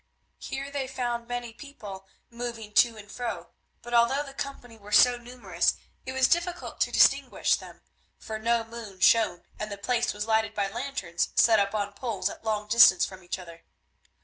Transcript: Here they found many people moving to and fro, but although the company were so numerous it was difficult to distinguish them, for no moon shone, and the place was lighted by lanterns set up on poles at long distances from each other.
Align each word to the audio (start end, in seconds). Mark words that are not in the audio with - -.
Here 0.39 0.71
they 0.71 0.87
found 0.87 1.27
many 1.27 1.53
people 1.53 2.07
moving 2.31 2.73
to 2.73 2.97
and 2.97 3.11
fro, 3.11 3.51
but 3.83 3.93
although 3.93 4.23
the 4.23 4.33
company 4.33 4.75
were 4.75 4.91
so 4.91 5.15
numerous 5.15 5.75
it 6.07 6.13
was 6.13 6.27
difficult 6.27 6.81
to 6.81 6.91
distinguish 6.91 7.55
them, 7.57 7.81
for 8.17 8.39
no 8.39 8.63
moon 8.63 8.99
shone, 8.99 9.43
and 9.59 9.71
the 9.71 9.77
place 9.77 10.11
was 10.11 10.25
lighted 10.25 10.55
by 10.55 10.69
lanterns 10.71 11.29
set 11.35 11.59
up 11.59 11.75
on 11.75 11.93
poles 11.93 12.29
at 12.31 12.43
long 12.43 12.67
distances 12.67 13.05
from 13.07 13.23
each 13.23 13.37
other. 13.37 13.63